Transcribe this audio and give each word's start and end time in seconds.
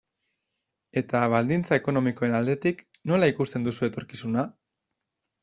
Eta 1.01 1.19
baldintza 1.33 1.77
ekonomikoen 1.81 2.33
aldetik, 2.39 2.81
nola 3.13 3.31
ikusten 3.35 3.69
duzu 3.69 3.87
etorkizuna? 3.91 4.49